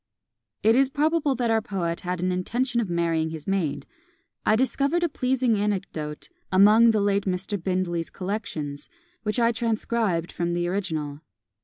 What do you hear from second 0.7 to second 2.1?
is probable that our poet